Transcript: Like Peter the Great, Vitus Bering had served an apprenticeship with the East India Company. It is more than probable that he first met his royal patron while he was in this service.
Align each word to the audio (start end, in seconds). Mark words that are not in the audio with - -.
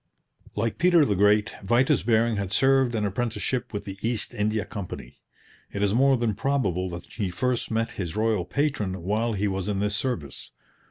Like 0.55 0.79
Peter 0.79 1.05
the 1.05 1.13
Great, 1.13 1.53
Vitus 1.63 2.01
Bering 2.01 2.37
had 2.37 2.51
served 2.51 2.95
an 2.95 3.05
apprenticeship 3.05 3.71
with 3.71 3.85
the 3.85 3.99
East 4.01 4.33
India 4.33 4.65
Company. 4.65 5.21
It 5.71 5.83
is 5.83 5.93
more 5.93 6.17
than 6.17 6.33
probable 6.33 6.89
that 6.89 7.03
he 7.03 7.29
first 7.29 7.69
met 7.69 7.91
his 7.91 8.15
royal 8.15 8.43
patron 8.45 9.03
while 9.03 9.33
he 9.33 9.47
was 9.47 9.67
in 9.67 9.77
this 9.77 9.95
service. 9.95 10.49